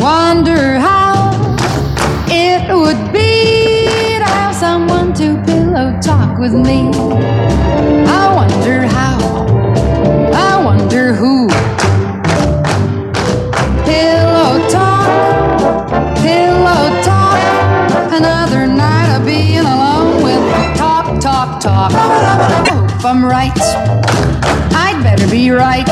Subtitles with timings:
[0.00, 1.30] Wonder how
[2.28, 6.90] it would be to have someone to pillow talk with me.
[8.06, 9.18] I wonder how.
[10.34, 11.48] I wonder who.
[13.84, 15.08] Pillow talk,
[16.16, 17.40] pillow talk.
[18.12, 21.92] Another night of being alone with talk, talk, talk.
[21.92, 23.58] I hope I'm right.
[24.72, 25.88] I'd better be right.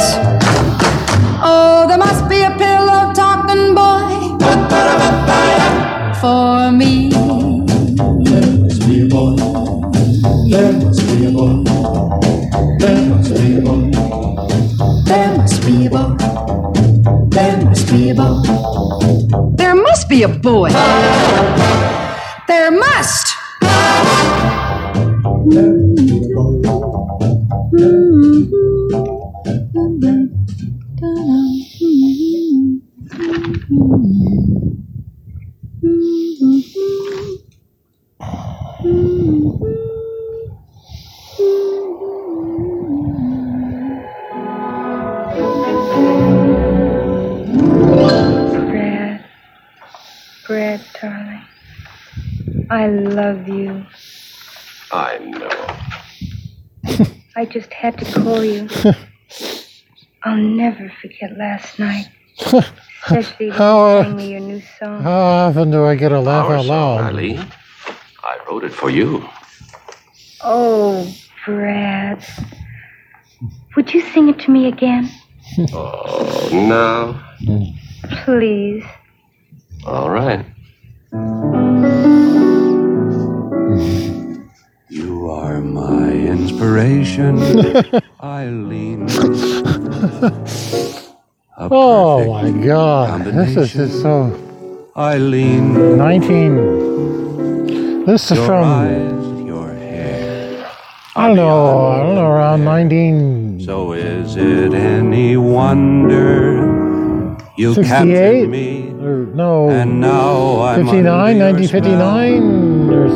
[1.40, 3.12] Oh, there must be a pillow
[3.48, 4.36] talking boy
[6.20, 7.10] for me.
[7.10, 9.36] There must be a boy.
[10.48, 11.64] There must be a boy.
[12.78, 13.90] There must be a boy.
[15.04, 16.16] There must be a boy.
[17.30, 18.42] There must be a boy.
[19.56, 20.70] There must be a boy.
[22.48, 23.34] There must.
[25.50, 26.58] There must be a boy.
[31.00, 31.47] Brad.
[33.88, 34.04] Brad,
[50.46, 51.44] Brad, darling.
[52.68, 53.86] I love you.
[54.92, 55.48] I know.
[57.36, 58.68] I just had to call you.
[60.24, 62.08] I'll never forget last night.
[63.06, 65.02] Especially How, uh, sang me your new song.
[65.02, 67.00] How often do I get a laugh Our out song, loud?
[67.14, 67.46] Eileen.
[68.22, 69.28] I wrote it for you.
[70.42, 71.12] Oh,
[71.44, 72.24] Brad.
[73.76, 75.10] Would you sing it to me again?
[75.72, 77.18] Oh, no.
[78.24, 78.84] Please.
[79.86, 80.44] All right.
[84.90, 87.38] You are my inspiration,
[88.22, 89.08] Eileen.
[91.60, 93.24] A Oh my god.
[93.24, 94.30] This is just so.
[94.96, 95.96] Eileen.
[95.98, 98.04] 19.
[98.06, 98.62] This is from.
[98.64, 100.70] eyes, your hair.
[101.16, 101.86] I don't know.
[101.88, 102.30] I don't know.
[102.30, 103.60] Around 19.
[103.64, 106.62] So is it any wonder
[107.56, 107.88] you 68?
[107.88, 108.90] captured me?
[109.00, 109.68] Or, no.
[109.68, 112.94] And now I'm 59, under your 1959?
[112.94, 113.08] Or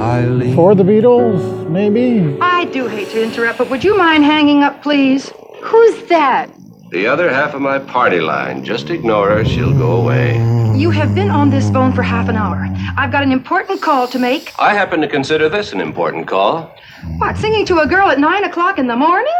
[0.00, 0.54] Eileen.
[0.56, 2.36] for the Beatles, maybe?
[2.40, 5.30] I do hate to interrupt, but would you mind hanging up, please?
[5.62, 6.50] Who's that?
[6.90, 8.64] The other half of my party line.
[8.64, 9.44] Just ignore her.
[9.44, 10.36] She'll go away.
[10.78, 12.68] You have been on this phone for half an hour.
[12.96, 14.52] I've got an important call to make.
[14.58, 16.74] I happen to consider this an important call.
[17.18, 19.32] What, singing to a girl at nine o'clock in the morning?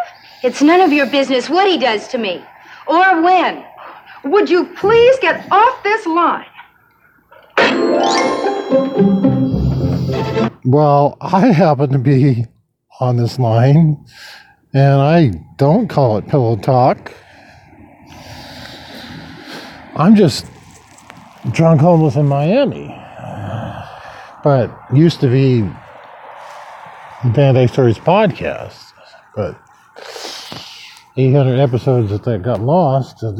[0.42, 2.44] It's none of your business what he does to me.
[2.86, 3.64] Or when.
[4.24, 6.46] Would you please get off this line?
[10.64, 12.46] Well, I happen to be
[13.00, 14.04] on this line,
[14.72, 17.12] and I don't call it pillow talk.
[19.96, 20.46] I'm just
[21.52, 22.88] drunk homeless in Miami,
[24.42, 25.60] but used to be
[27.32, 28.92] Band Aid Stories podcast,
[29.36, 29.56] but
[31.16, 33.36] 800 episodes that, got lost, it,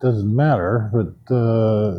[0.00, 0.90] doesn't matter.
[0.94, 1.98] But uh,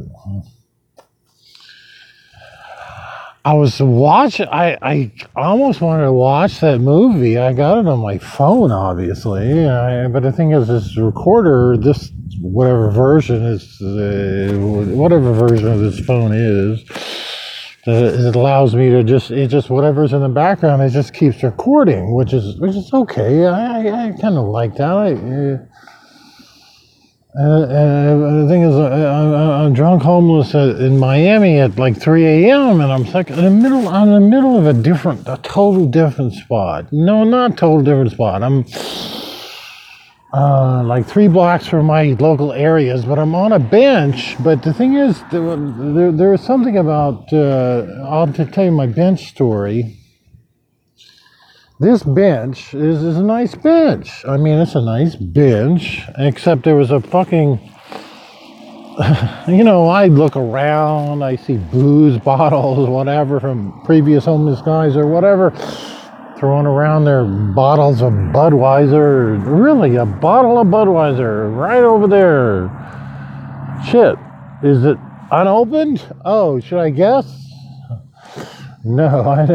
[3.43, 4.47] I was watching.
[4.49, 7.39] I I almost wanted to watch that movie.
[7.39, 9.67] I got it on my phone, obviously.
[9.67, 14.55] I, but the thing is, this recorder, this whatever version is, uh,
[14.95, 16.83] whatever version of this phone is,
[17.87, 22.13] it allows me to just it just whatever's in the background, it just keeps recording,
[22.13, 23.47] which is which is okay.
[23.47, 24.91] I I, I kind of like that.
[24.91, 25.57] I, uh,
[27.33, 31.95] uh, uh, the thing is, uh, I, I'm drunk homeless uh, in Miami at like
[31.97, 32.81] 3 a.m.
[32.81, 35.85] and I'm like in the middle, I'm in the middle of a different, a total
[35.85, 36.91] different spot.
[36.91, 38.43] No, not total different spot.
[38.43, 38.65] I'm
[40.33, 44.35] uh, like three blocks from my local areas, but I'm on a bench.
[44.43, 48.87] But the thing is, there, there, there is something about, uh, I'll tell you my
[48.87, 50.00] bench story.
[51.81, 54.23] This bench is, is a nice bench.
[54.27, 57.59] I mean, it's a nice bench, except there was a fucking.
[59.47, 65.07] You know, I look around, I see booze bottles, whatever, from previous homeless guys or
[65.07, 65.49] whatever,
[66.37, 69.41] throwing around their bottles of Budweiser.
[69.43, 72.69] Really, a bottle of Budweiser right over there.
[73.89, 74.19] Shit,
[74.61, 74.99] is it
[75.31, 76.05] unopened?
[76.23, 77.25] Oh, should I guess?
[78.83, 79.45] No, I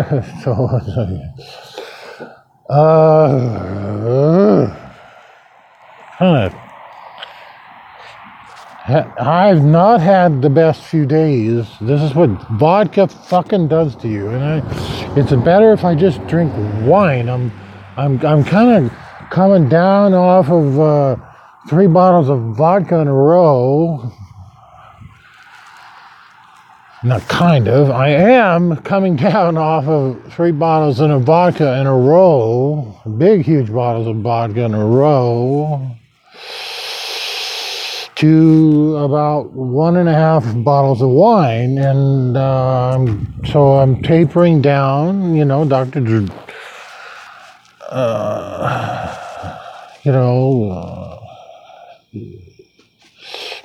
[0.44, 1.65] don't.
[2.68, 4.66] Uh,
[6.18, 6.52] of.
[8.86, 11.68] Ha- I've not had the best few days.
[11.80, 16.26] This is what vodka fucking does to you, and I, it's better if I just
[16.26, 16.52] drink
[16.82, 17.28] wine.
[17.28, 17.52] I'm,
[17.96, 18.92] I'm, I'm kind of
[19.30, 21.16] coming down off of uh,
[21.68, 24.12] three bottles of vodka in a row.
[27.06, 27.88] Not kind of.
[27.88, 33.72] I am coming down off of three bottles of vodka in a row, big, huge
[33.72, 35.88] bottles of vodka in a row,
[38.16, 41.78] to about one and a half bottles of wine.
[41.78, 46.00] And um, so I'm tapering down, you know, Dr.
[46.00, 46.26] Drew.
[47.88, 49.16] Uh,
[50.02, 51.20] you know, uh,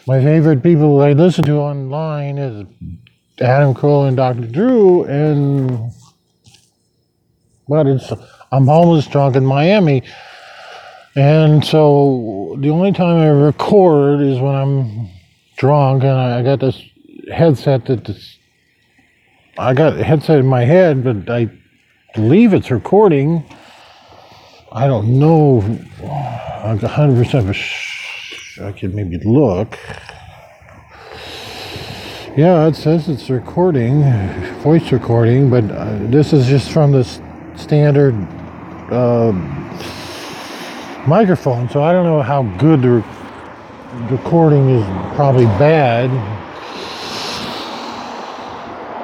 [0.06, 2.68] my favorite people I listen to online is
[3.42, 4.48] Adam Carolla and Dr.
[4.48, 5.92] Drew, and
[7.68, 8.12] but it's
[8.52, 10.04] I'm homeless drunk in Miami,
[11.16, 15.10] and so the only time I record is when I'm
[15.58, 16.82] drunk, and I, got this
[17.34, 18.38] headset that this,
[19.58, 21.50] I got a headset in my head, but I
[22.14, 23.44] believe it's recording.
[24.72, 25.62] I don't know.
[26.64, 27.58] I'm 100 percent.
[28.62, 29.78] I could maybe look.
[32.38, 34.04] Yeah, it says it's recording,
[34.62, 37.04] voice recording, but uh, this is just from the
[37.57, 38.13] standard
[38.89, 39.33] uh,
[41.06, 43.04] microphone, so I don't know how good the re-
[44.10, 44.86] recording is.
[45.13, 46.10] Probably bad.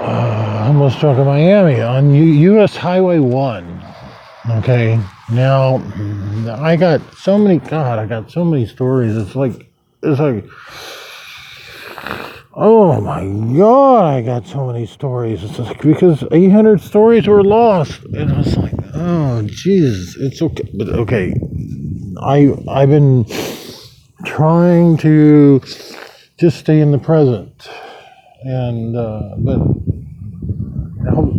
[0.01, 2.77] Uh, I'm almost in Miami on U- U.S.
[2.77, 3.85] Highway One.
[4.51, 4.97] Okay,
[5.29, 5.83] now
[6.62, 7.59] I got so many.
[7.59, 9.18] God, I got so many stories.
[9.18, 9.69] It's like
[10.01, 10.45] it's like.
[12.59, 13.24] Oh my
[13.56, 15.44] god, I got so many stories.
[15.44, 18.04] It's like because 800 stories were lost.
[18.06, 20.68] And I was like, oh Jesus, it's okay.
[20.74, 21.36] But okay,
[22.19, 23.25] I I've been
[24.25, 25.62] trying to
[26.39, 27.69] just stay in the present,
[28.42, 29.60] and uh, but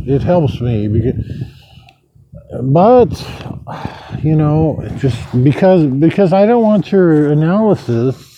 [0.07, 1.21] it helps me because.
[2.63, 3.11] But
[4.23, 8.38] you know, just because because I don't want your analysis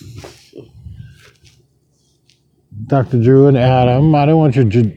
[2.91, 3.23] Dr.
[3.23, 4.13] Drew and Adam.
[4.13, 4.91] I don't want your ju-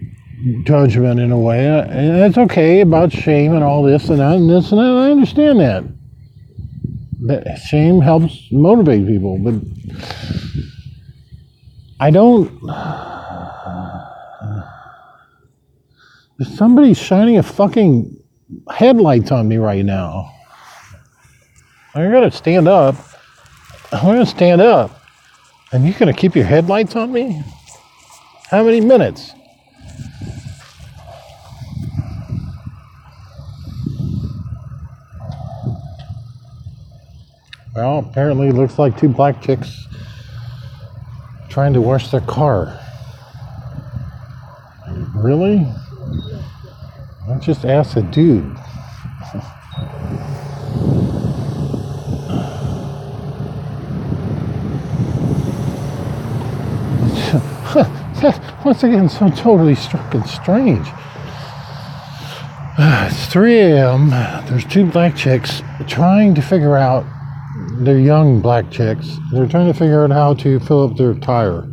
[0.64, 1.68] judgment in a way.
[1.70, 4.84] Uh, And it's okay about shame and all this and that and this and that.
[4.84, 5.84] I understand that.
[7.20, 9.54] That shame helps motivate people, but
[12.00, 12.50] I don't.
[16.36, 18.16] There's somebody shining a fucking
[18.72, 20.32] headlights on me right now.
[21.94, 22.96] I'm gonna stand up.
[23.92, 25.00] I'm gonna stand up.
[25.72, 27.40] And you're gonna keep your headlights on me?
[28.54, 29.32] How many minutes?
[37.74, 39.88] Well, apparently it looks like two black chicks
[41.48, 42.78] trying to wash their car.
[45.16, 45.66] Really?
[47.28, 48.56] I just asked a dude.
[58.64, 60.86] Once again, so totally struck and strange.
[62.76, 64.10] It's 3 a.m.
[64.48, 67.04] There's two black chicks trying to figure out,
[67.78, 71.68] they're young black chicks, they're trying to figure out how to fill up their tire.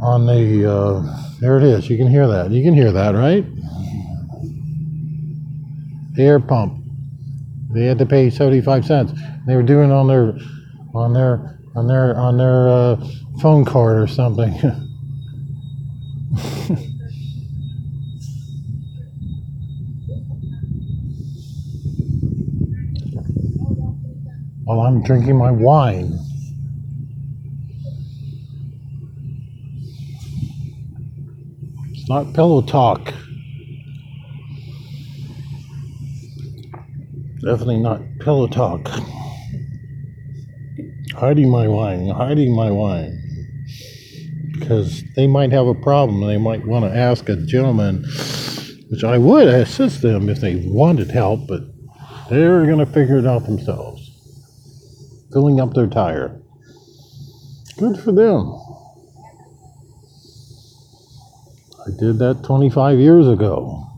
[0.00, 1.90] On the, uh, there it is.
[1.90, 2.50] You can hear that.
[2.50, 3.44] You can hear that, right?
[6.14, 6.82] The air pump.
[7.72, 9.12] They had to pay 75 cents.
[9.46, 10.34] They were doing on their,
[10.94, 12.96] on their, on their, on their uh,
[13.40, 14.52] phone card or something.
[24.64, 26.18] While I'm drinking my wine.
[31.90, 33.12] It's not pillow talk.
[37.42, 38.88] Definitely not pillow talk.
[41.14, 43.18] Hiding my wine, hiding my wine.
[44.52, 46.26] Because they might have a problem.
[46.26, 48.04] They might want to ask a gentleman,
[48.88, 51.62] which I would assist them if they wanted help, but
[52.30, 54.10] they're going to figure it out themselves.
[55.32, 56.40] Filling up their tire.
[57.78, 58.58] Good for them.
[61.86, 63.91] I did that 25 years ago.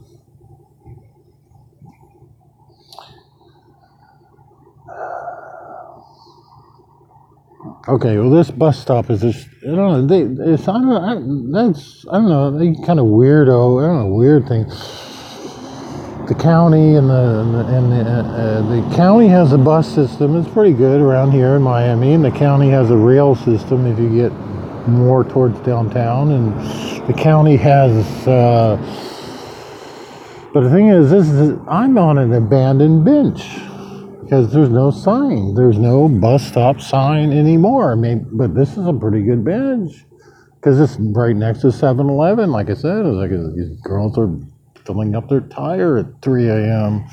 [7.86, 11.52] Okay, well, this bus stop is just, I don't know, they, it's, I don't know,
[11.52, 14.64] I, that's, I don't know, they kind of weirdo, I don't know, weird thing.
[16.26, 20.72] The county and the, and the, uh, the county has a bus system, it's pretty
[20.72, 24.32] good around here in Miami, and the county has a rail system if you get
[24.88, 28.78] more towards downtown, and the county has, uh,
[30.54, 33.42] but the thing is, this is, I'm on an abandoned bench
[34.34, 35.54] because there's no sign.
[35.54, 37.92] There's no bus stop sign anymore.
[37.92, 40.04] I mean, but this is a pretty good bench.
[40.56, 42.50] because it's right next to 7-Eleven.
[42.50, 44.34] Like I said, it's like uh, these girls are
[44.84, 47.04] filling up their tire at 3 a.m.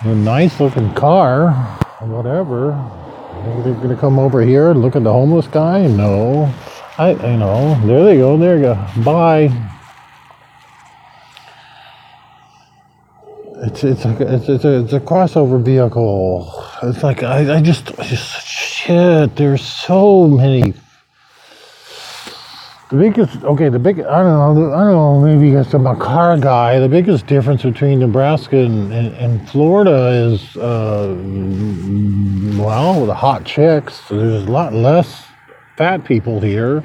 [0.00, 1.52] A nice looking car,
[2.00, 2.72] whatever.
[3.44, 5.86] Think they're gonna come over here and look at the homeless guy?
[5.86, 6.52] No.
[6.98, 8.36] I, you know, there they go.
[8.36, 8.86] There you go.
[9.04, 9.77] Bye.
[13.78, 16.52] It's it's like it's it's a, it's a crossover vehicle.
[16.82, 19.36] It's like I, I just just shit.
[19.36, 20.74] There's so many.
[22.90, 25.94] The biggest okay, the big I don't know I don't know maybe because I'm a
[25.94, 26.80] car guy.
[26.80, 31.14] The biggest difference between Nebraska and, and, and Florida is uh,
[32.60, 34.00] well the hot chicks.
[34.08, 35.24] There's a lot less
[35.76, 36.82] fat people here,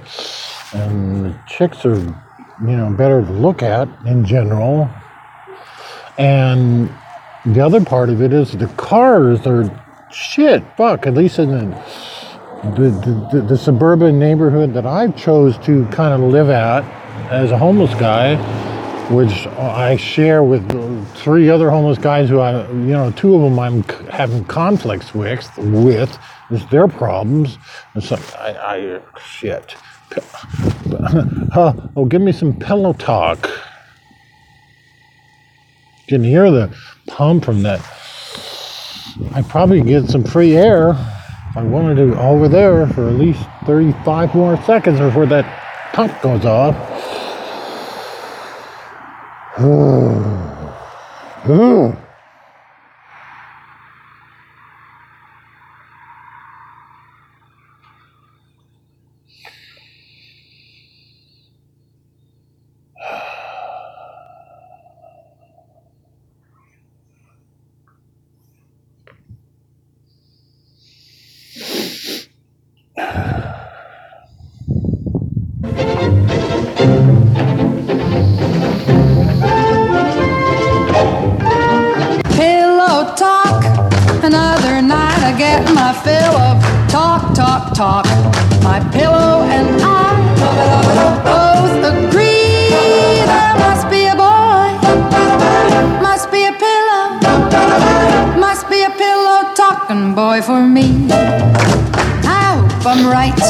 [0.73, 4.87] and the chicks are you know better to look at in general.
[6.17, 6.89] And
[7.45, 9.69] the other part of it is the cars are
[10.11, 10.63] shit.
[10.77, 11.83] Fuck, at least in the
[12.63, 16.85] the, the, the, suburban neighborhood that I chose to kind of live at
[17.29, 18.37] as a homeless guy,
[19.09, 20.65] which I share with
[21.13, 25.45] three other homeless guys who I, you know, two of them I'm having conflicts with,
[25.57, 26.17] with,
[26.49, 27.57] it's their problems.
[27.95, 29.75] It's I, I shit.
[31.55, 33.49] Oh, give me some pillow talk.
[36.07, 36.75] You can hear the
[37.07, 37.79] pump from that.
[39.33, 40.89] I probably get some free air.
[40.89, 45.45] if I wanted to over there for at least 35 more seconds before that
[45.93, 46.75] pump goes off.
[51.45, 52.02] Pillow
[85.93, 88.05] fill of talk, talk, talk.
[88.63, 90.09] My pillow and I
[91.29, 92.69] both agree
[93.31, 94.69] there must be a boy,
[96.01, 97.05] must be a pillow,
[98.39, 101.07] must be a pillow talking boy for me.
[101.11, 103.43] I hope I'm right.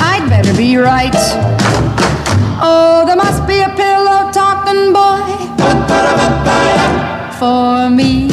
[0.00, 1.14] I'd better be right.
[2.60, 5.24] Oh, there must be a pillow talking boy
[7.38, 8.27] for me.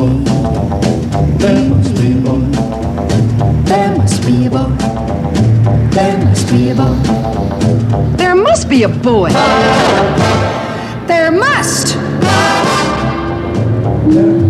[0.00, 0.24] Boy.
[1.38, 2.40] There must be a boy.
[3.64, 4.76] There must be a boy.
[5.90, 6.96] There must be a boy.
[8.16, 9.30] There must be a boy.
[11.06, 11.96] There must.
[14.14, 14.49] There